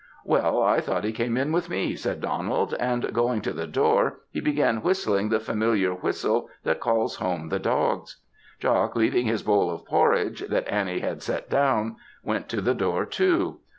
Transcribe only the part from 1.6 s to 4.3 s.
me," said Donald; and going to the door